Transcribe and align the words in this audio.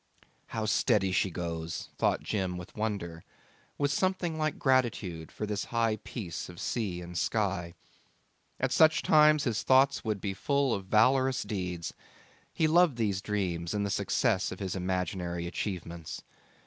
'How 0.47 0.65
steady 0.65 1.11
she 1.11 1.29
goes,' 1.29 1.89
thought 1.99 2.23
Jim 2.23 2.57
with 2.57 2.75
wonder, 2.75 3.23
with 3.77 3.91
something 3.91 4.35
like 4.35 4.57
gratitude 4.57 5.31
for 5.31 5.45
this 5.45 5.65
high 5.65 5.97
peace 5.97 6.49
of 6.49 6.59
sea 6.59 7.01
and 7.01 7.15
sky. 7.15 7.75
At 8.59 8.71
such 8.71 9.03
times 9.03 9.43
his 9.43 9.61
thoughts 9.61 10.03
would 10.03 10.19
be 10.19 10.33
full 10.33 10.73
of 10.73 10.87
valorous 10.87 11.43
deeds: 11.43 11.93
he 12.51 12.65
loved 12.67 12.95
these 12.97 13.21
dreams 13.21 13.75
and 13.75 13.85
the 13.85 13.91
success 13.91 14.51
of 14.51 14.57
his 14.59 14.75
imaginary 14.75 15.45
achievements. 15.45 16.23